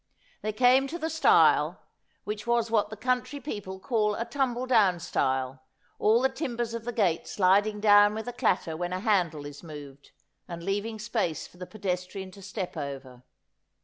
[0.41, 1.79] They came to the stile,
[2.23, 5.61] which was what the country people call a tumble down stile,
[5.99, 9.61] all the timbers of the gate sliding down with a clatter when a handle is
[9.61, 10.09] moved,
[10.47, 13.21] and leaving space for the pedestrian to step over.